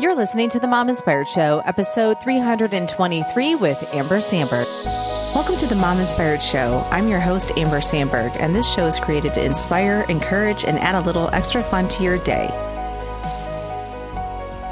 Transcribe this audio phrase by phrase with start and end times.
[0.00, 4.66] You're listening to the Mom Inspired Show, episode 323 with Amber Sandberg.
[5.32, 6.84] Welcome to the Mom Inspired Show.
[6.90, 10.96] I'm your host, Amber Sandberg, and this show is created to inspire, encourage, and add
[10.96, 12.48] a little extra fun to your day.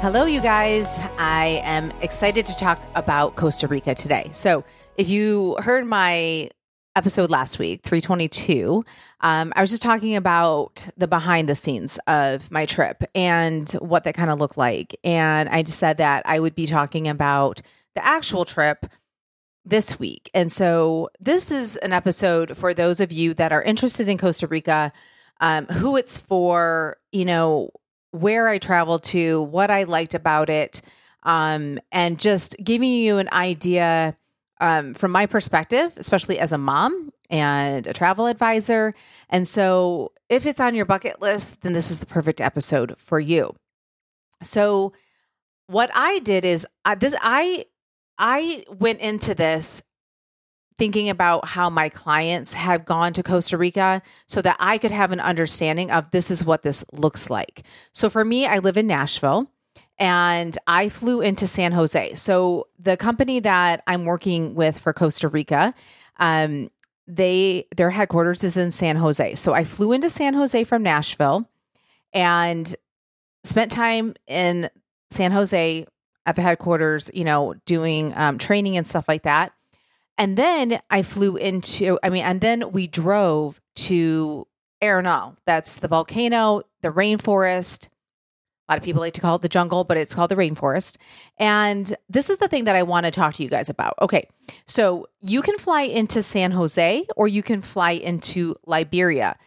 [0.01, 0.99] Hello, you guys.
[1.17, 4.29] I am excited to talk about Costa Rica today.
[4.33, 4.65] So,
[4.97, 6.49] if you heard my
[6.95, 8.85] episode last week, 322,
[9.21, 14.03] um, I was just talking about the behind the scenes of my trip and what
[14.03, 14.95] that kind of looked like.
[15.03, 17.61] And I just said that I would be talking about
[17.95, 18.85] the actual trip
[19.65, 20.29] this week.
[20.33, 24.47] And so this is an episode for those of you that are interested in Costa
[24.47, 24.91] Rica,
[25.39, 27.69] um, who it's for, you know,
[28.11, 30.81] where I traveled to, what I liked about it,
[31.23, 34.15] um, and just giving you an idea
[34.59, 38.93] um, from my perspective, especially as a mom and a travel advisor.
[39.29, 43.19] And so, if it's on your bucket list, then this is the perfect episode for
[43.19, 43.55] you.
[44.41, 44.93] So,
[45.67, 47.65] what I did is I, this I
[48.17, 49.83] I went into this
[50.77, 55.11] thinking about how my clients have gone to Costa Rica so that I could have
[55.11, 57.63] an understanding of this is what this looks like.
[57.91, 59.51] So for me, I live in Nashville
[60.03, 62.15] and I flew into San Jose.
[62.15, 65.73] So the company that I'm working with for Costa Rica,
[66.19, 66.69] um,
[67.07, 69.35] they their headquarters is in San Jose.
[69.35, 71.49] So I flew into San Jose from Nashville
[72.11, 72.75] and
[73.45, 74.69] spent time in
[75.09, 75.87] San Jose
[76.25, 79.53] at the headquarters, you know, doing um, training and stuff like that.
[80.17, 84.47] And then I flew into, I mean, and then we drove to
[84.81, 85.37] Arenal.
[85.45, 87.87] That's the volcano, the rainforest,
[88.73, 90.97] lot of people like to call it the jungle, but it's called the rainforest.
[91.37, 93.93] And this is the thing that I want to talk to you guys about.
[94.01, 94.27] Okay.
[94.65, 99.37] So you can fly into San Jose or you can fly into Liberia.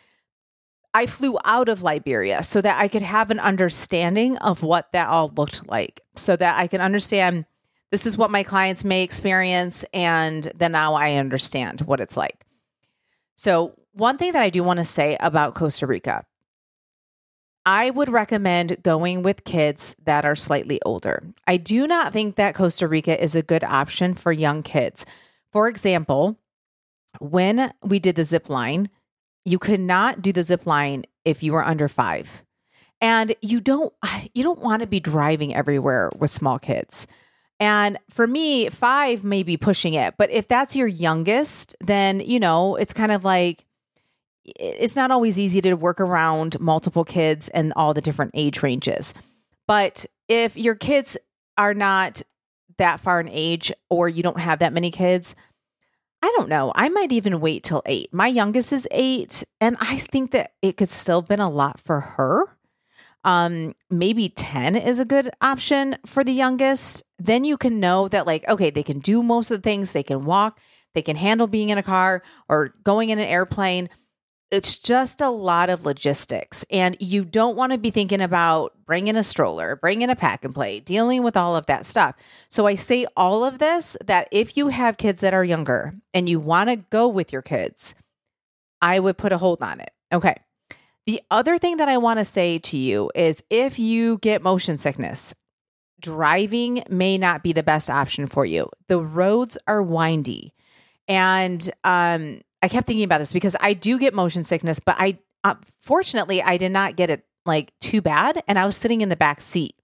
[0.95, 5.09] I flew out of Liberia so that I could have an understanding of what that
[5.09, 7.45] all looked like, so that I can understand
[7.91, 9.85] this is what my clients may experience.
[9.93, 12.47] And then now I understand what it's like.
[13.37, 16.25] So, one thing that I do want to say about Costa Rica
[17.67, 21.25] I would recommend going with kids that are slightly older.
[21.49, 25.05] I do not think that Costa Rica is a good option for young kids.
[25.53, 26.39] For example,
[27.19, 28.89] when we did the zip line,
[29.45, 32.45] you could not do the zip line if you were under 5.
[33.01, 33.93] And you don't
[34.35, 37.09] you don't want to be driving everywhere with small kids.
[37.59, 42.39] And for me, 5 may be pushing it, but if that's your youngest, then you
[42.39, 43.66] know, it's kind of like
[44.59, 49.15] it's not always easy to work around multiple kids and all the different age ranges.
[49.67, 51.17] But if your kids
[51.59, 52.23] are not
[52.79, 55.35] that far in age or you don't have that many kids,
[56.23, 56.73] I don't know.
[56.75, 58.13] I might even wait till eight.
[58.13, 61.81] My youngest is eight, and I think that it could still have been a lot
[61.81, 62.45] for her.
[63.25, 67.03] Um, maybe 10 is a good option for the youngest.
[67.19, 70.03] Then you can know that, like, okay, they can do most of the things, they
[70.03, 70.61] can walk,
[70.95, 73.91] they can handle being in a car or going in an airplane
[74.51, 79.17] it's just a lot of logistics and you don't want to be thinking about bringing
[79.17, 82.15] a stroller bringing a pack and play dealing with all of that stuff.
[82.49, 86.29] So i say all of this that if you have kids that are younger and
[86.29, 87.95] you want to go with your kids
[88.81, 89.91] i would put a hold on it.
[90.13, 90.37] Okay.
[91.07, 94.79] The other thing that i want to say to you is if you get motion
[94.79, 95.35] sickness
[96.01, 98.69] driving may not be the best option for you.
[98.87, 100.53] The roads are windy
[101.09, 105.21] and um I kept thinking about this because I do get motion sickness, but I
[105.45, 109.09] uh, fortunately I did not get it like too bad, and I was sitting in
[109.09, 109.77] the back seat,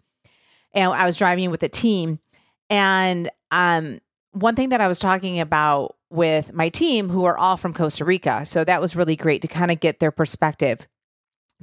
[0.72, 2.18] and I was driving with a team,
[2.68, 4.00] and um,
[4.32, 8.04] one thing that I was talking about with my team, who are all from Costa
[8.04, 10.88] Rica, so that was really great to kind of get their perspective.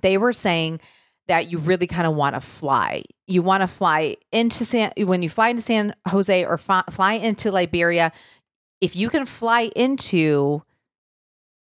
[0.01, 0.80] They were saying
[1.28, 3.03] that you really kind of want to fly.
[3.28, 7.51] You want to fly into San when you fly into San Jose or fly into
[7.51, 8.13] Liberia.
[8.80, 10.63] If you can fly into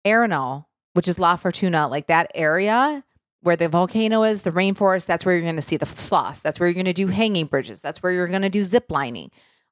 [0.06, 3.04] Arenal, which is La Fortuna, like that area
[3.42, 6.42] where the volcano is, the rainforest, that's where you're going to see the sloths.
[6.42, 7.82] That's where you're going to do hanging bridges.
[7.82, 9.32] That's where you're going to do zip lining.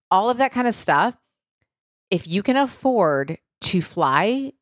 [0.10, 1.16] All of that kind of stuff.
[2.10, 4.54] If you can afford to fly,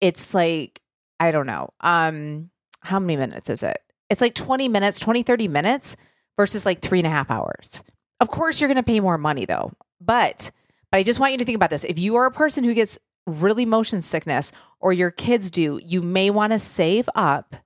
[0.00, 0.80] it's like,
[1.18, 1.70] I don't know.
[1.80, 3.78] Um, how many minutes is it?
[4.08, 5.96] It's like 20 minutes, 20, 30 minutes
[6.36, 7.82] versus like three and a half hours.
[8.20, 9.72] Of course, you're going to pay more money though.
[10.00, 10.52] But,
[10.92, 11.84] but I just want you to think about this.
[11.84, 12.98] If you are a person who gets
[13.30, 17.56] really motion sickness or your kids do, you may want to save up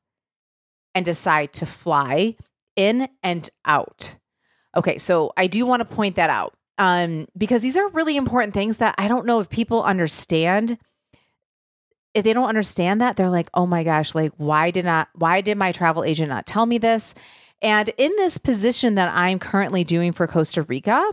[0.94, 2.36] and decide to fly
[2.76, 4.16] in and out.
[4.76, 8.54] Okay, so I do want to point that out um, because these are really important
[8.54, 10.78] things that I don't know if people understand.
[12.14, 15.40] If they don't understand that, they're like, "Oh my gosh, like why did not why
[15.40, 17.14] did my travel agent not tell me this?"
[17.62, 21.04] And in this position that I'm currently doing for Costa Rica,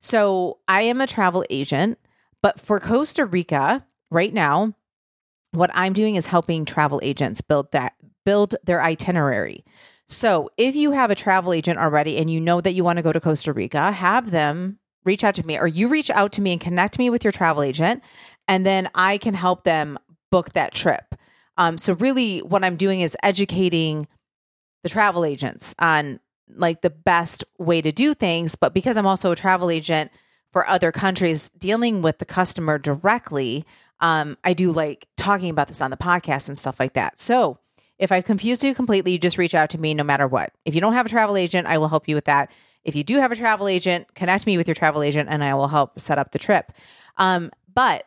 [0.00, 1.98] so I am a travel agent,
[2.42, 4.74] but for Costa Rica right now,
[5.52, 7.94] what I'm doing is helping travel agents build that
[8.24, 9.64] build their itinerary.
[10.08, 13.02] So, if you have a travel agent already and you know that you want to
[13.02, 16.40] go to Costa Rica, have them reach out to me or you reach out to
[16.40, 18.02] me and connect me with your travel agent
[18.48, 19.98] and then I can help them
[20.30, 21.14] book that trip.
[21.56, 24.08] Um, so really what I'm doing is educating
[24.82, 28.54] the travel agents on like the best way to do things.
[28.54, 30.10] But because I'm also a travel agent
[30.52, 33.64] for other countries dealing with the customer directly,
[34.00, 37.18] um, I do like talking about this on the podcast and stuff like that.
[37.18, 37.58] So
[37.98, 40.52] if I've confused you completely, you just reach out to me no matter what.
[40.64, 42.50] If you don't have a travel agent, I will help you with that.
[42.84, 45.54] If you do have a travel agent, connect me with your travel agent and I
[45.54, 46.72] will help set up the trip.
[47.16, 48.06] Um, but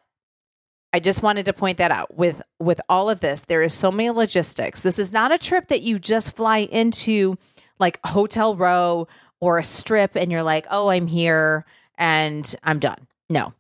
[0.94, 3.92] I just wanted to point that out with with all of this there is so
[3.92, 4.82] many logistics.
[4.82, 7.38] This is not a trip that you just fly into
[7.80, 9.08] like hotel row
[9.40, 11.66] or a strip and you're like, "Oh, I'm here
[11.98, 13.54] and I'm done." No.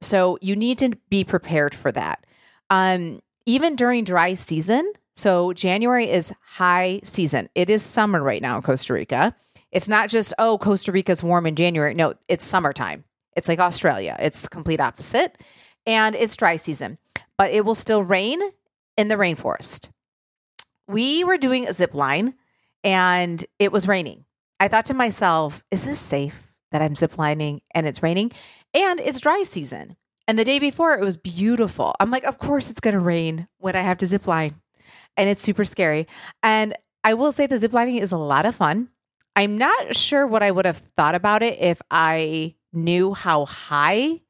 [0.00, 2.24] So you need to be prepared for that.
[2.70, 7.48] Um even during dry season, so January is high season.
[7.54, 9.34] It is summer right now in Costa Rica.
[9.72, 11.94] It's not just, oh, Costa Rica's warm in January.
[11.94, 13.04] No, it's summertime.
[13.36, 14.16] It's like Australia.
[14.18, 15.38] It's the complete opposite
[15.86, 16.98] and it's dry season,
[17.38, 18.40] but it will still rain
[18.96, 19.90] in the rainforest.
[20.88, 22.34] We were doing a zip line
[22.84, 24.24] and it was raining.
[24.58, 28.32] I thought to myself, is this safe that I'm zip lining and it's raining?
[28.76, 29.96] And it's dry season.
[30.28, 31.94] And the day before, it was beautiful.
[31.98, 34.60] I'm like, of course it's going to rain when I have to zip line.
[35.16, 36.06] And it's super scary.
[36.42, 38.90] And I will say the zip lining is a lot of fun.
[39.34, 44.20] I'm not sure what I would have thought about it if I knew how high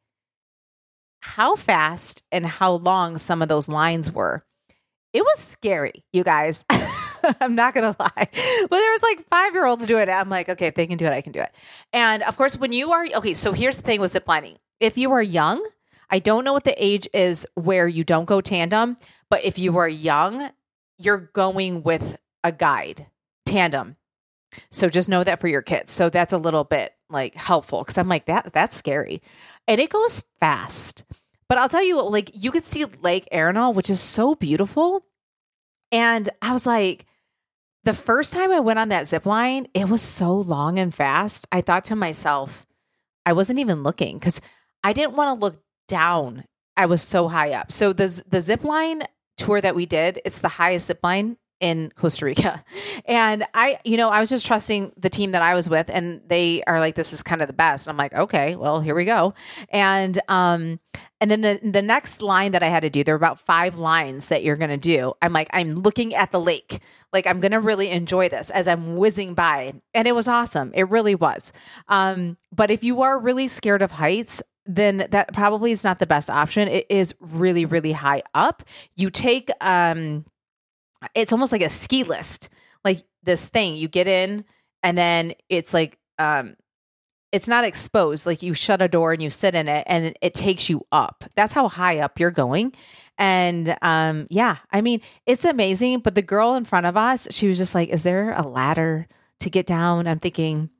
[1.26, 4.44] how fast and how long some of those lines were.
[5.12, 6.64] It was scary, you guys.
[7.40, 8.10] I'm not going to lie.
[8.16, 10.08] But there was like five year olds doing it.
[10.08, 11.54] I'm like, okay, if they can do it, I can do it.
[11.92, 14.56] And of course, when you are, okay, so here's the thing with ziplining.
[14.80, 15.66] If you are young,
[16.10, 18.96] I don't know what the age is where you don't go tandem,
[19.28, 20.50] but if you are young,
[20.98, 23.06] you're going with a guide
[23.44, 23.96] tandem.
[24.70, 25.92] So just know that for your kids.
[25.92, 29.22] So that's a little bit like helpful because I'm like, that that's scary.
[29.66, 31.04] And it goes fast.
[31.48, 35.04] But I'll tell you, like, you could see Lake Arenal, which is so beautiful.
[35.92, 37.06] And I was like,
[37.86, 41.46] the first time I went on that zip line, it was so long and fast.
[41.52, 42.66] I thought to myself,
[43.24, 44.40] I wasn't even looking because
[44.82, 46.44] I didn't want to look down.
[46.76, 47.70] I was so high up.
[47.70, 49.04] So the the zip line
[49.36, 52.64] tour that we did, it's the highest zip line in Costa Rica.
[53.06, 56.20] And I, you know, I was just trusting the team that I was with and
[56.26, 57.86] they are like, this is kind of the best.
[57.86, 59.32] And I'm like, okay, well, here we go.
[59.70, 60.80] And, um,
[61.20, 63.76] and then the, the next line that I had to do, there are about five
[63.76, 65.14] lines that you're going to do.
[65.22, 66.80] I'm like, I'm looking at the lake.
[67.12, 69.74] Like, I'm going to really enjoy this as I'm whizzing by.
[69.94, 70.72] And it was awesome.
[70.74, 71.52] It really was.
[71.88, 76.06] Um, but if you are really scared of heights, then that probably is not the
[76.06, 76.68] best option.
[76.68, 78.62] It is really, really high up.
[78.94, 80.26] You take, um,
[81.14, 82.48] it's almost like a ski lift,
[82.84, 83.76] like this thing.
[83.76, 84.44] You get in,
[84.82, 86.56] and then it's like um,
[87.32, 88.26] it's not exposed.
[88.26, 91.24] Like you shut a door and you sit in it, and it takes you up.
[91.34, 92.72] That's how high up you're going.
[93.18, 96.00] And um, yeah, I mean, it's amazing.
[96.00, 99.08] But the girl in front of us, she was just like, "Is there a ladder
[99.40, 100.70] to get down?" I'm thinking,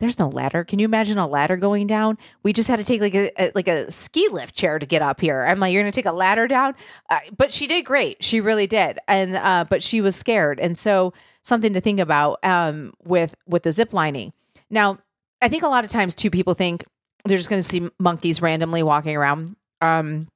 [0.00, 0.64] there's no ladder.
[0.64, 2.18] Can you imagine a ladder going down?
[2.42, 5.02] We just had to take like a, a like a ski lift chair to get
[5.02, 5.44] up here.
[5.44, 6.74] I'm like, you're gonna take a ladder down,
[7.10, 8.22] uh, but she did great.
[8.22, 11.12] She really did, and uh, but she was scared, and so
[11.42, 14.32] something to think about um, with with the zip lining.
[14.70, 14.98] Now,
[15.42, 16.84] I think a lot of times too, people think
[17.24, 20.28] they're just gonna see monkeys randomly walking around, um,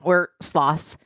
[0.00, 0.96] or sloths.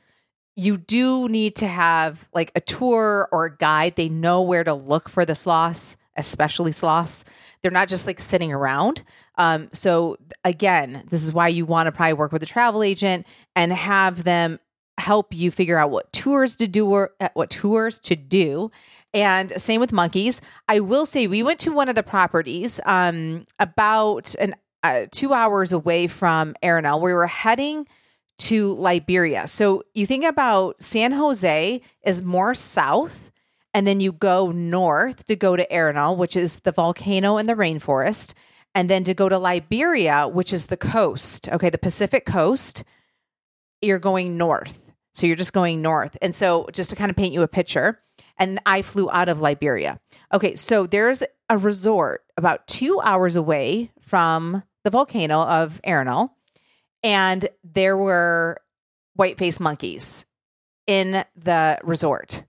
[0.55, 3.95] You do need to have like a tour or a guide.
[3.95, 7.23] They know where to look for the sloths especially sloths.
[7.61, 9.03] They're not just like sitting around.
[9.37, 13.25] Um, so again, this is why you want to probably work with a travel agent
[13.55, 14.59] and have them
[14.97, 18.71] help you figure out what tours to do or uh, what tours to do.
[19.13, 20.41] And same with monkeys.
[20.67, 25.33] I will say we went to one of the properties um, about an uh, two
[25.33, 27.01] hours away from Arenal.
[27.01, 27.87] We were heading
[28.37, 29.47] to Liberia.
[29.47, 33.26] So you think about San Jose is more south
[33.77, 37.53] and then you go north to go to Arenal, which is the volcano in the
[37.53, 38.33] rainforest,
[38.73, 42.83] and then to go to Liberia, which is the coast, okay, the Pacific coast,
[43.83, 44.91] you're going north.
[45.13, 46.17] So you're just going north.
[46.23, 47.99] And so just to kind of paint you a picture,
[48.39, 49.99] and I flew out of Liberia.
[50.33, 56.31] Okay, so there's a resort about two hours away from the volcano of Arenal,
[57.03, 58.59] and there were
[59.13, 60.25] white faced monkeys
[60.87, 62.43] in the resort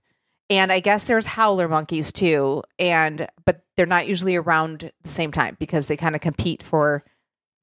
[0.49, 2.63] And I guess there's howler monkeys too.
[2.79, 7.03] And, but they're not usually around the same time because they kind of compete for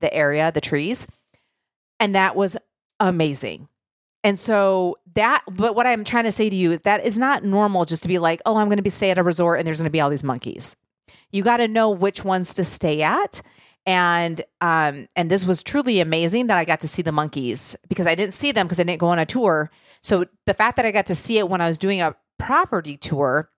[0.01, 1.07] the area, the trees.
[1.99, 2.57] And that was
[3.01, 3.69] amazing.
[4.23, 7.85] And so that, but what I'm trying to say to you, that is not normal
[7.85, 9.79] just to be like, oh, I'm going to be stay at a resort and there's
[9.79, 10.75] going to be all these monkeys.
[11.31, 13.41] You got to know which ones to stay at.
[13.87, 18.09] And um, and this was truly amazing that I got to see the monkeys because
[18.09, 19.71] I didn't see them because I didn't go on a tour.
[20.01, 22.97] So the fact that I got to see it when I was doing a property
[22.97, 23.51] tour,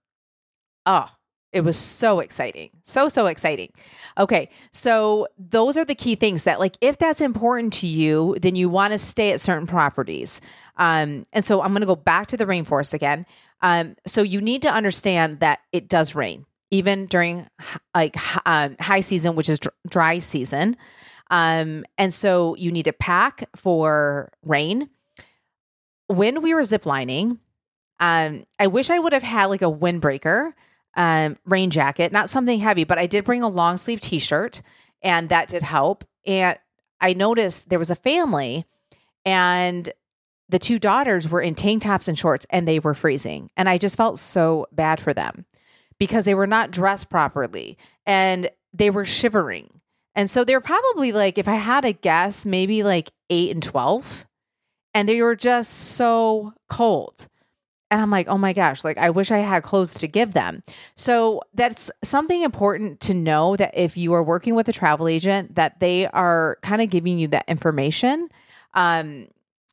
[0.87, 1.11] oh,
[1.53, 2.71] it was so exciting.
[2.83, 3.73] So, so exciting.
[4.19, 4.51] Okay.
[4.73, 8.69] So, those are the key things that, like, if that's important to you, then you
[8.69, 10.43] want to stay at certain properties.
[10.77, 13.25] Um, and so, I'm going to go back to the rainforest again.
[13.63, 17.49] Um, so, you need to understand that it does rain, even during
[17.95, 18.17] like
[18.47, 20.77] um, high season, which is dr- dry season.
[21.31, 24.91] Um, and so, you need to pack for rain.
[26.09, 27.39] When we were ziplining,
[28.01, 30.53] um, I wish I would have had like a windbreaker
[30.97, 34.63] um, rain jacket, not something heavy, but I did bring a long sleeve t shirt
[35.03, 36.05] and that did help.
[36.27, 36.59] And
[37.01, 38.67] I noticed there was a family
[39.25, 39.93] and
[40.49, 43.51] the two daughters were in tank tops and shorts and they were freezing.
[43.57, 45.45] And I just felt so bad for them
[45.99, 47.77] because they were not dressed properly
[48.07, 49.81] and they were shivering.
[50.15, 54.27] And so they're probably like, if I had a guess, maybe like eight and 12.
[54.95, 57.29] And they were just so cold.
[57.91, 60.63] And I'm like, oh my gosh, like I wish I had clothes to give them.
[60.95, 65.55] So that's something important to know that if you are working with a travel agent,
[65.55, 68.29] that they are kind of giving you that information.
[68.75, 69.29] Um,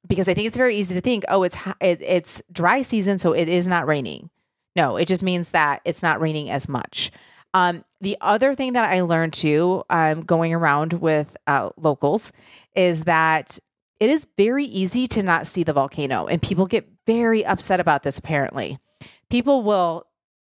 [0.07, 3.33] because I think it's very easy to think, oh, it's it, it's dry season, so
[3.33, 4.29] it is not raining.
[4.75, 7.11] No, it just means that it's not raining as much.
[7.53, 12.31] Um, the other thing that I learned too, um, going around with uh, locals,
[12.75, 13.57] is that
[13.99, 18.03] it is very easy to not see the volcano, and people get very upset about
[18.03, 18.79] this apparently.
[19.29, 20.07] People will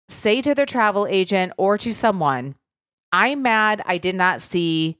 [0.08, 2.54] say to their travel agent or to someone,
[3.12, 4.98] I'm mad I did not see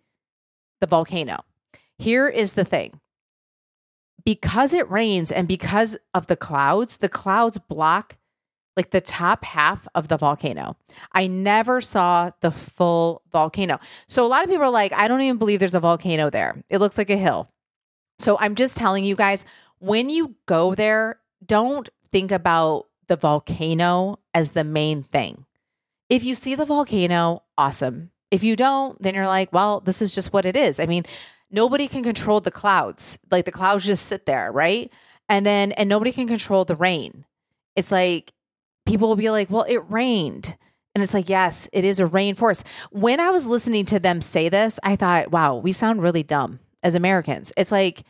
[0.81, 1.45] the volcano.
[1.99, 3.01] Here is the thing
[4.25, 8.17] because it rains and because of the clouds, the clouds block
[8.77, 10.77] like the top half of the volcano.
[11.13, 13.81] I never saw the full volcano.
[14.07, 16.63] So a lot of people are like, I don't even believe there's a volcano there.
[16.69, 17.49] It looks like a hill.
[18.19, 19.47] So I'm just telling you guys,
[19.79, 25.47] when you go there, don't think about the volcano as the main thing.
[26.09, 28.11] If you see the volcano, awesome.
[28.31, 30.81] If you don't, then you're like, well, this is just what it is.
[30.81, 31.05] I mean,
[31.51, 33.19] nobody can control the clouds.
[33.31, 34.93] Like the clouds just sit there, right?
[35.29, 37.25] And then, and nobody can control the rain.
[37.75, 38.33] It's like
[38.85, 40.57] people will be like, well, it rained.
[40.95, 42.65] And it's like, yes, it is a rainforest.
[42.91, 46.61] When I was listening to them say this, I thought, wow, we sound really dumb
[46.83, 47.53] as Americans.
[47.57, 48.05] It's like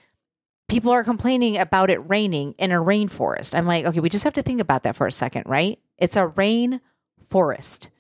[0.69, 3.57] people are complaining about it raining in a rainforest.
[3.57, 5.79] I'm like, okay, we just have to think about that for a second, right?
[5.99, 6.81] It's a rain
[7.29, 7.91] forest.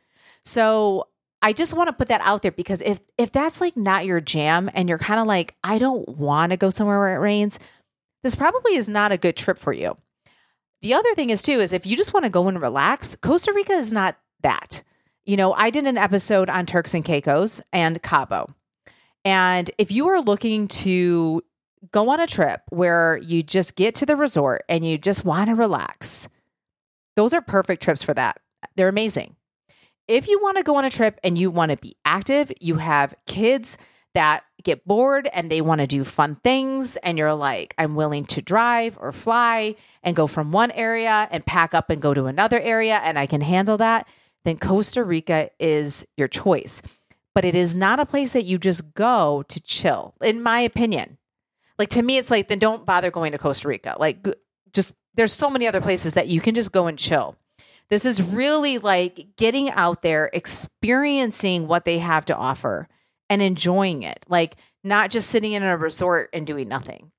[0.44, 1.08] So
[1.42, 4.20] I just want to put that out there because if if that's like not your
[4.20, 7.58] jam and you're kind of like, I don't want to go somewhere where it rains,
[8.23, 9.96] this probably is not a good trip for you.
[10.82, 13.52] The other thing is too is if you just want to go and relax, Costa
[13.52, 14.82] Rica is not that.
[15.25, 18.49] You know, I did an episode on Turks and Caicos and Cabo.
[19.25, 21.42] And if you are looking to
[21.93, 25.49] go on a trip where you just get to the resort and you just want
[25.49, 26.28] to relax,
[27.16, 28.40] those are perfect trips for that.
[28.76, 29.37] They're amazing.
[30.09, 32.76] If you want to go on a trip and you want to be active, you
[32.76, 33.76] have kids
[34.14, 38.25] that get bored and they want to do fun things, and you're like, I'm willing
[38.26, 42.26] to drive or fly and go from one area and pack up and go to
[42.26, 44.09] another area, and I can handle that,
[44.45, 46.83] then Costa Rica is your choice
[47.37, 51.19] but it is not a place that you just go to chill, in my opinion.
[51.78, 53.97] Like to me, it's like, then don't bother going to Costa Rica.
[53.99, 54.26] Like,
[54.73, 57.37] just there's so many other places that you can just go and chill.
[57.88, 62.88] This is really like getting out there, experiencing what they have to offer
[63.30, 64.25] and enjoying it.
[64.28, 67.11] Like, not just sitting in a resort and doing nothing.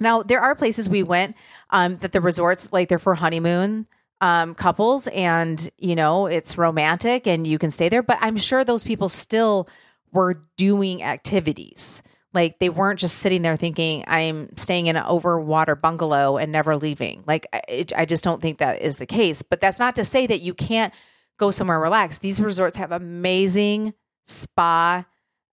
[0.00, 1.36] Now, there are places we went
[1.70, 3.86] um, that the resorts, like they're for honeymoon
[4.22, 8.64] um, couples and you know it's romantic and you can stay there but i'm sure
[8.64, 9.68] those people still
[10.12, 12.02] were doing activities
[12.34, 16.76] like they weren't just sitting there thinking i'm staying in an overwater bungalow and never
[16.76, 17.22] leaving.
[17.26, 19.42] Like I, I just don't think that is the case.
[19.42, 20.92] But that's not to say that you can't
[21.38, 22.18] go somewhere relax.
[22.18, 23.94] These resorts have amazing
[24.26, 25.04] spa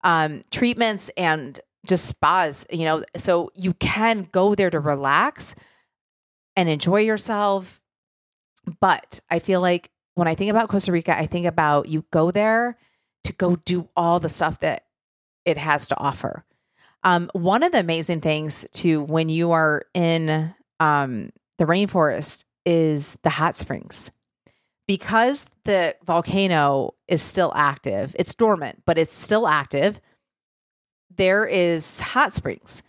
[0.05, 3.05] um, treatments and just spas you know?
[3.17, 5.55] So you can go there to relax
[6.57, 7.81] and enjoy yourself.
[8.81, 12.31] But I feel like when I think about Costa Rica, I think about you go
[12.31, 12.77] there
[13.25, 14.85] to go do all the stuff that
[15.45, 16.45] it has to offer.
[17.09, 23.17] Um, one of the amazing things to when you are in um, the rainforest is
[23.23, 24.11] the hot springs.
[24.89, 30.01] because the volcano is still active, it's dormant, but it's still active.
[31.15, 32.83] There is hot springs.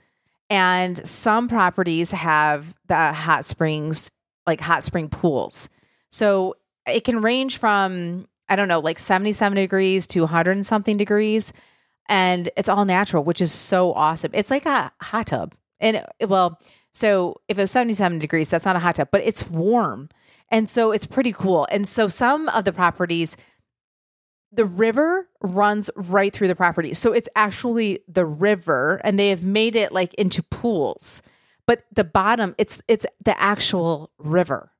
[0.49, 4.09] And some properties have the hot springs,
[4.47, 5.69] like hot spring pools.
[6.09, 6.55] So
[6.87, 11.53] it can range from, I don't know, like 77 degrees to 100 and something degrees.
[12.09, 14.31] And it's all natural, which is so awesome.
[14.33, 15.55] It's like a hot tub.
[15.79, 16.59] And well,
[16.91, 20.09] so if it's 77 degrees, that's not a hot tub, but it's warm.
[20.49, 21.67] And so it's pretty cool.
[21.71, 23.37] And so some of the properties,
[24.51, 26.93] the river runs right through the property.
[26.95, 31.21] So it's actually the river and they have made it like into pools.
[31.67, 34.71] But the bottom, it's it's the actual river.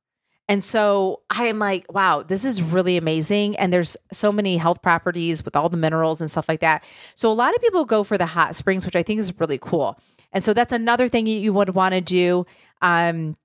[0.50, 3.56] And so I am like, wow, this is really amazing.
[3.56, 6.82] And there's so many health properties with all the minerals and stuff like that.
[7.14, 9.58] So a lot of people go for the hot springs, which I think is really
[9.58, 9.96] cool.
[10.32, 12.46] And so that's another thing you would want to do.
[12.82, 13.36] Um,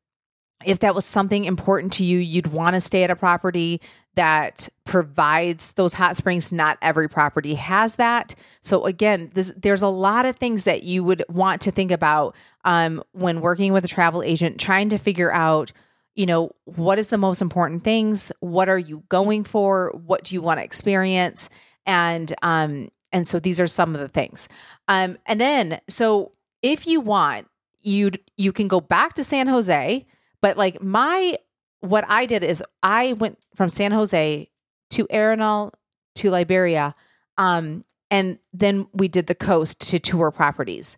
[0.65, 3.81] if that was something important to you, you'd want to stay at a property
[4.15, 6.51] that provides those hot springs.
[6.51, 8.33] Not every property has that.
[8.61, 12.35] So again, this, there's a lot of things that you would want to think about
[12.63, 15.71] um, when working with a travel agent, trying to figure out
[16.15, 18.31] you know, what is the most important things?
[18.39, 19.91] What are you going for?
[20.05, 21.49] What do you want to experience?
[21.85, 24.49] And um, and so these are some of the things.
[24.87, 26.31] Um, and then so
[26.61, 27.47] if you want,
[27.81, 30.05] you you can go back to San Jose,
[30.41, 31.37] but like my
[31.81, 34.49] what I did is I went from San Jose
[34.91, 35.71] to Arenal
[36.15, 36.95] to Liberia,
[37.37, 40.97] um, and then we did the coast to tour properties.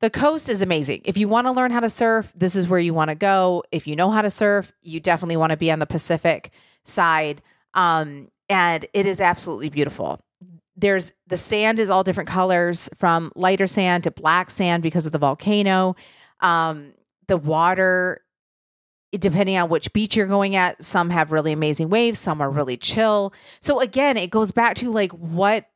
[0.00, 1.02] The coast is amazing.
[1.04, 3.62] If you want to learn how to surf, this is where you want to go.
[3.70, 6.50] If you know how to surf, you definitely want to be on the Pacific
[6.84, 7.42] side.
[7.74, 10.20] Um, and it is absolutely beautiful.
[10.76, 15.12] There's the sand is all different colors from lighter sand to black sand because of
[15.12, 15.94] the volcano.
[16.40, 16.92] Um,
[17.28, 18.20] the water,
[19.12, 22.76] depending on which beach you're going at, some have really amazing waves, some are really
[22.76, 23.32] chill.
[23.60, 25.70] So again, it goes back to like what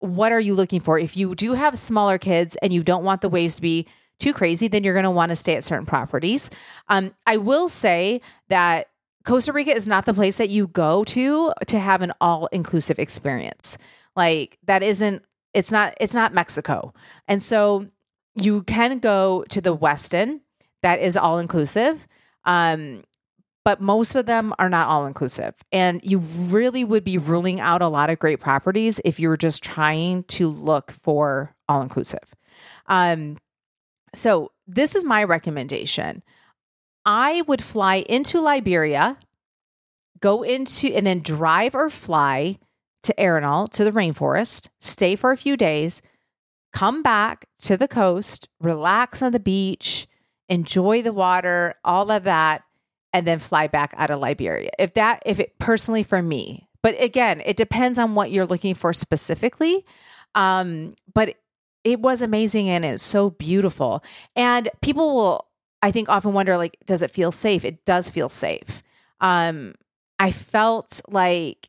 [0.00, 0.98] what are you looking for?
[0.98, 3.86] If you do have smaller kids and you don't want the waves to be
[4.18, 6.50] too crazy, then you're going to want to stay at certain properties.
[6.88, 8.88] Um, I will say that
[9.24, 12.98] Costa Rica is not the place that you go to to have an all inclusive
[12.98, 13.78] experience.
[14.16, 15.22] Like that isn't.
[15.54, 15.94] It's not.
[16.00, 16.92] It's not Mexico,
[17.26, 17.88] and so
[18.34, 20.40] you can go to the Westin
[20.82, 22.06] that is all inclusive.
[22.44, 23.04] Um,
[23.68, 25.54] but most of them are not all inclusive.
[25.72, 29.36] And you really would be ruling out a lot of great properties if you were
[29.36, 32.34] just trying to look for all inclusive.
[32.86, 33.36] Um,
[34.14, 36.22] so, this is my recommendation.
[37.04, 39.18] I would fly into Liberia,
[40.18, 42.58] go into, and then drive or fly
[43.02, 46.00] to Arenal, to the rainforest, stay for a few days,
[46.72, 50.06] come back to the coast, relax on the beach,
[50.48, 52.62] enjoy the water, all of that,
[53.12, 54.70] and then fly back out of Liberia.
[54.78, 58.74] If that, if it personally for me, but again, it depends on what you're looking
[58.74, 59.84] for specifically.
[60.34, 61.36] Um, but
[61.84, 64.04] it was amazing and it's so beautiful.
[64.36, 65.46] And people will,
[65.82, 67.64] I think, often wonder like, does it feel safe?
[67.64, 68.82] It does feel safe.
[69.20, 69.74] Um,
[70.18, 71.68] I felt like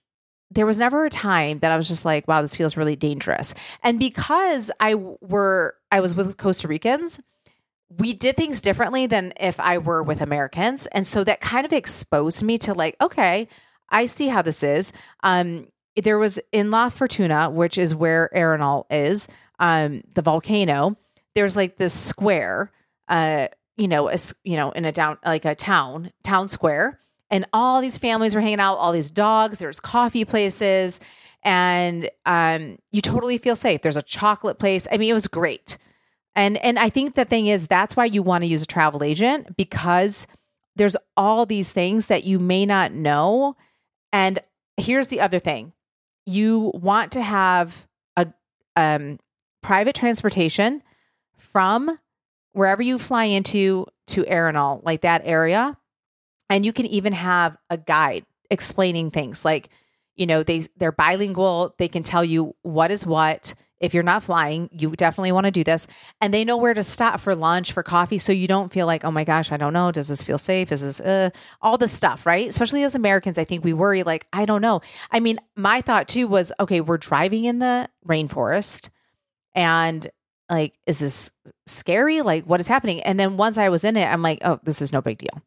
[0.52, 3.54] there was never a time that I was just like, wow, this feels really dangerous.
[3.84, 7.20] And because I were I was with Costa Ricans,
[7.98, 10.88] we did things differently than if I were with Americans.
[10.88, 13.48] And so that kind of exposed me to like, okay,
[13.90, 14.94] I see how this is.
[15.24, 19.28] Um, there was in La Fortuna, which is where Arenal is,
[19.60, 20.96] um, the volcano.
[21.36, 22.72] There's like this square,
[23.08, 27.00] uh, you know, a, you know, in a down like a town, town square,
[27.32, 28.76] and all these families were hanging out.
[28.76, 29.60] All these dogs.
[29.60, 31.00] There's coffee places,
[31.44, 33.82] and um, you totally feel safe.
[33.82, 34.88] There's a chocolate place.
[34.92, 35.78] I mean, it was great.
[36.36, 39.04] And and I think the thing is that's why you want to use a travel
[39.04, 40.28] agent because
[40.76, 43.56] there's all these things that you may not know.
[44.14, 44.40] And
[44.78, 45.74] here's the other thing.
[46.26, 48.28] You want to have a
[48.76, 49.20] um,
[49.62, 50.82] private transportation
[51.38, 52.00] from
[52.54, 55.78] wherever you fly into to Arenal, like that area.
[56.50, 59.70] And you can even have a guide explaining things like,
[60.16, 64.24] you know, they they're bilingual, they can tell you what is what if you're not
[64.24, 65.88] flying, you definitely want to do this.
[66.22, 68.18] And they know where to stop for lunch, for coffee.
[68.18, 69.92] So you don't feel like, oh my gosh, I don't know.
[69.92, 70.72] Does this feel safe?
[70.72, 71.30] Is this uh,
[71.62, 72.48] all this stuff, right?
[72.48, 74.82] Especially as Americans, I think we worry, like, I don't know.
[75.12, 78.90] I mean, my thought too was, okay, we're driving in the rainforest
[79.56, 80.10] and
[80.50, 81.32] like, is this
[81.68, 82.22] scary?
[82.22, 83.02] Like, what is happening?
[83.04, 85.42] And then once I was in it, I'm like, oh, this is no big deal.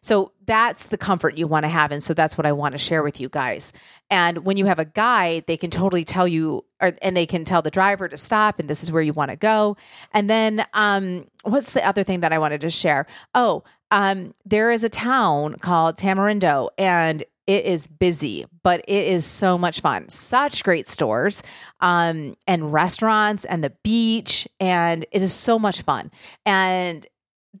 [0.00, 1.92] So that's the comfort you want to have.
[1.92, 3.72] And so that's what I want to share with you guys.
[4.10, 7.44] And when you have a guide, they can totally tell you, or, and they can
[7.44, 9.76] tell the driver to stop and this is where you want to go.
[10.12, 13.06] And then, um, what's the other thing that I wanted to share?
[13.34, 19.24] Oh, um, there is a town called Tamarindo and It is busy, but it is
[19.24, 20.10] so much fun.
[20.10, 21.42] Such great stores
[21.80, 24.46] um, and restaurants and the beach.
[24.60, 26.10] And it is so much fun.
[26.44, 27.06] And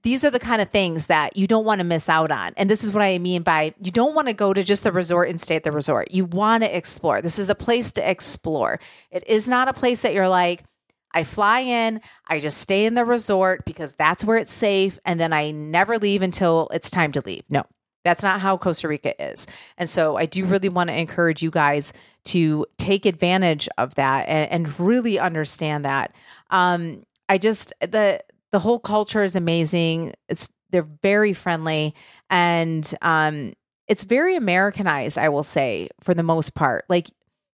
[0.02, 2.52] these are the kind of things that you don't want to miss out on.
[2.56, 4.92] And this is what I mean by you don't want to go to just the
[4.92, 6.10] resort and stay at the resort.
[6.10, 7.22] You want to explore.
[7.22, 8.80] This is a place to explore.
[9.10, 10.64] It is not a place that you're like,
[11.12, 14.98] I fly in, I just stay in the resort because that's where it's safe.
[15.06, 17.44] And then I never leave until it's time to leave.
[17.48, 17.64] No,
[18.04, 19.46] that's not how Costa Rica is.
[19.78, 21.94] And so I do really want to encourage you guys
[22.26, 26.14] to take advantage of that and, and really understand that.
[26.50, 30.14] Um, I just, the, the whole culture is amazing.
[30.28, 31.94] It's they're very friendly
[32.28, 33.54] and um
[33.86, 36.84] it's very Americanized, I will say, for the most part.
[36.88, 37.10] Like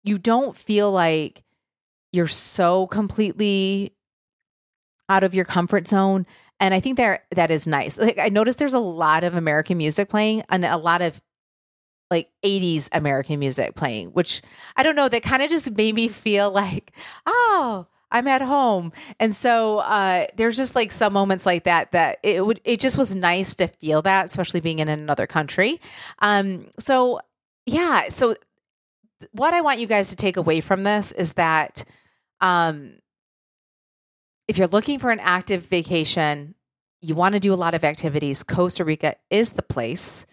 [0.04, 1.44] you don't feel like
[2.14, 3.94] you're so completely
[5.10, 6.26] out of your comfort zone.
[6.60, 7.98] And I think there that is nice.
[7.98, 11.22] Like I noticed there's a lot of American music playing and a lot of
[12.10, 14.42] like 80s American music playing, which
[14.76, 16.92] I don't know, that kind of just made me feel like,
[17.26, 18.92] oh, I'm at home.
[19.20, 22.98] And so uh, there's just like some moments like that that it would it just
[22.98, 25.80] was nice to feel that, especially being in another country.
[26.20, 27.22] Um, so
[27.66, 28.36] yeah, so
[29.32, 31.84] what I want you guys to take away from this is that
[32.42, 32.96] um,
[34.48, 36.56] if you're looking for an active vacation,
[37.02, 40.26] you want to do a lot of activities, Costa Rica is the place.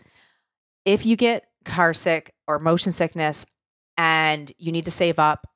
[0.84, 3.46] If you get car sick or motion sickness
[3.96, 5.46] and you need to save up,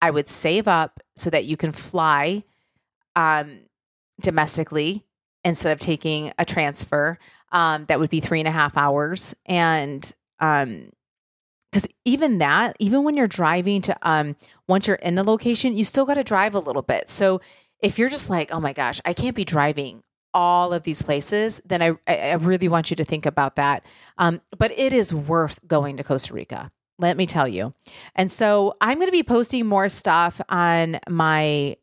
[0.00, 2.44] I would save up so that you can fly
[3.16, 3.60] um,
[4.20, 5.04] domestically
[5.44, 7.18] instead of taking a transfer.
[7.52, 9.34] Um, that would be three and a half hours.
[9.46, 10.90] And um,
[11.70, 15.84] because even that, even when you're driving to um, once you're in the location, you
[15.84, 17.08] still got to drive a little bit.
[17.08, 17.40] So
[17.80, 20.02] if you're just like, oh my gosh, I can't be driving
[20.34, 23.84] all of these places, then I, I really want you to think about that.
[24.18, 27.74] Um, but it is worth going to Costa Rica let me tell you.
[28.14, 31.76] And so I'm going to be posting more stuff on my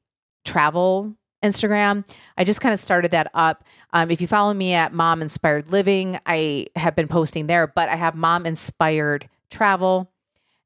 [0.44, 2.06] travel Instagram.
[2.38, 3.64] I just kind of started that up.
[3.94, 7.88] Um, if you follow me at Mom Inspired Living, I have been posting there, but
[7.88, 10.12] I have Mom Inspired Travel,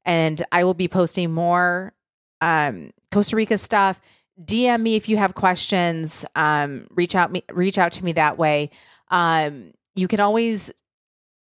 [0.04, 1.92] and I will be posting more
[2.40, 4.00] um, Costa Rica stuff.
[4.42, 6.24] DM me if you have questions.
[6.34, 8.70] Um, reach out me reach out to me that way.
[9.10, 10.70] Um, you can always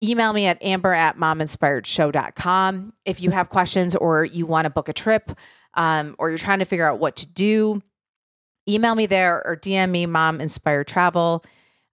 [0.02, 4.88] email me at amber at mominspiredshow.com if you have questions or you want to book
[4.88, 5.32] a trip
[5.74, 7.82] um, or you're trying to figure out what to do.
[8.68, 11.44] Email me there or dm me mom inspired travel.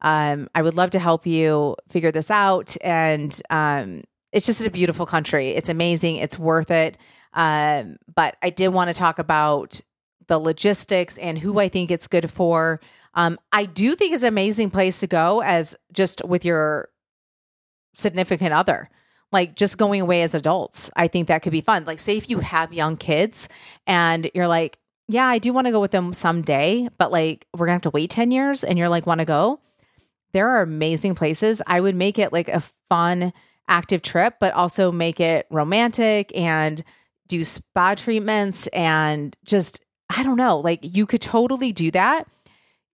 [0.02, 2.76] Um, i would love to help you figure this out.
[2.82, 5.50] And um, it's just a beautiful country.
[5.50, 6.18] It's amazing.
[6.18, 6.98] It's worth it.
[7.34, 9.82] Um, but i did want to talk about
[10.28, 12.82] the logistics and who i think it's good for.
[13.16, 16.90] Um, i do think it's an amazing place to go as just with your
[17.96, 18.90] significant other
[19.32, 20.90] like just going away as adults.
[20.96, 21.86] I think that could be fun.
[21.86, 23.50] Like, say if you have young kids
[23.86, 24.78] and you're like,
[25.08, 27.90] yeah, I do want to go with them someday, but like we're gonna have to
[27.92, 29.60] wait 10 years and you're like, want to go?
[30.32, 31.62] There are amazing places.
[31.68, 33.34] I would make it like a fun,
[33.68, 36.84] active trip, but also make it romantic and
[37.28, 42.28] do spa treatments and just, I don't know, like you could totally do that.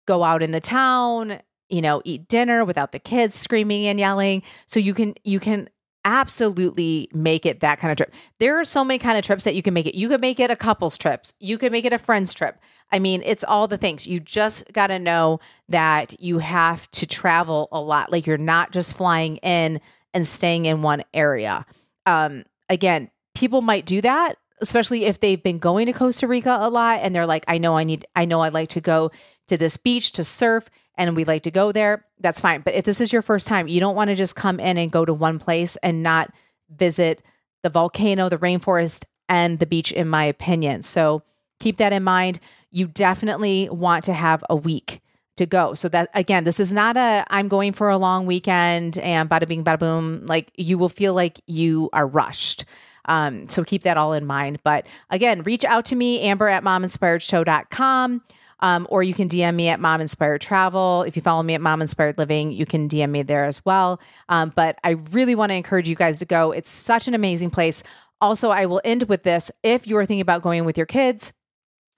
[0.08, 1.40] Go out in the town,
[1.72, 4.44] you know, eat dinner without the kids screaming and yelling.
[4.68, 5.70] So you can you can
[6.04, 8.14] absolutely make it that kind of trip.
[8.40, 9.96] There are so many kind of trips that you can make it.
[9.96, 11.34] You could make it a couples trips.
[11.40, 12.60] You could make it a friends trip.
[12.92, 14.08] I mean, it's all the things.
[14.08, 18.12] You just got to know that you have to travel a lot.
[18.12, 19.80] Like you're not just flying in
[20.14, 21.66] and staying in one area.
[22.06, 26.70] Um again, people might do that especially if they've been going to Costa Rica a
[26.70, 29.12] lot and they're like I know I need I know I'd like to go
[29.48, 32.62] to this beach to surf and we'd like to go there, that's fine.
[32.62, 34.92] But if this is your first time, you don't want to just come in and
[34.92, 36.32] go to one place and not
[36.70, 37.24] visit
[37.64, 40.82] the volcano, the rainforest, and the beach, in my opinion.
[40.82, 41.24] So
[41.60, 42.40] keep that in mind.
[42.70, 45.02] You definitely want to have a week
[45.38, 45.74] to go.
[45.74, 49.48] So that again, this is not a I'm going for a long weekend and bada
[49.48, 50.26] bing bada boom.
[50.26, 52.66] Like you will feel like you are rushed.
[53.06, 54.60] Um, so keep that all in mind.
[54.64, 58.22] But again, reach out to me, Amber at mominspiredshow.com.
[58.64, 61.02] Um, or you can DM me at Mom Inspired Travel.
[61.02, 64.00] If you follow me at Mom Inspired Living, you can DM me there as well.
[64.30, 66.52] Um, but I really want to encourage you guys to go.
[66.52, 67.82] It's such an amazing place.
[68.22, 69.52] Also, I will end with this.
[69.64, 71.34] If you are thinking about going with your kids,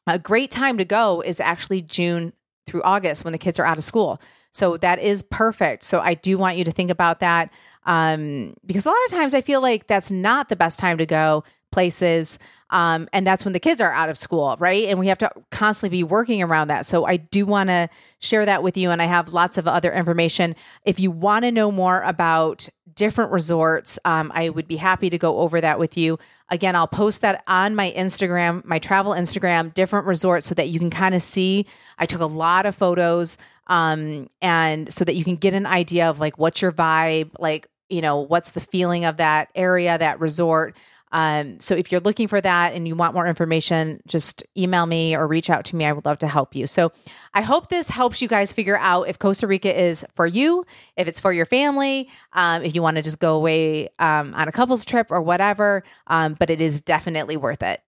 [0.08, 2.32] a great time to go is actually June
[2.66, 4.22] through August when the kids are out of school.
[4.54, 5.84] So that is perfect.
[5.84, 7.52] So I do want you to think about that
[7.86, 11.06] um, because a lot of times I feel like that's not the best time to
[11.06, 12.40] go places.
[12.70, 14.86] Um, and that's when the kids are out of school, right?
[14.86, 16.86] And we have to constantly be working around that.
[16.86, 18.90] So I do want to share that with you.
[18.90, 20.56] And I have lots of other information.
[20.86, 25.18] If you want to know more about different resorts, um, I would be happy to
[25.18, 26.18] go over that with you.
[26.50, 30.80] Again, I'll post that on my Instagram, my travel Instagram, different resorts, so that you
[30.80, 31.66] can kind of see.
[31.98, 36.10] I took a lot of photos um, and so that you can get an idea
[36.10, 40.20] of like what's your vibe, like you know what's the feeling of that area, that
[40.20, 40.76] resort.
[41.14, 45.16] Um, so if you're looking for that and you want more information, just email me
[45.16, 45.86] or reach out to me.
[45.86, 46.68] I would love to help you.
[46.68, 46.92] So
[47.34, 50.66] I hope this helps you guys figure out if Costa Rica is for you,
[50.98, 54.48] if it's for your family, um, if you want to just go away um, on
[54.48, 55.84] a couples trip or whatever.
[56.08, 57.80] Um, but it is definitely worth it.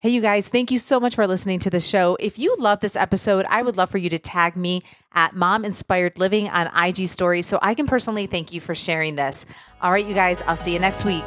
[0.00, 2.18] Hey, you guys, thank you so much for listening to the show.
[2.20, 4.82] If you love this episode, I would love for you to tag me
[5.14, 9.16] at Mom Inspired Living on IG Stories so I can personally thank you for sharing
[9.16, 9.46] this.
[9.80, 11.24] All right, you guys, I'll see you next week.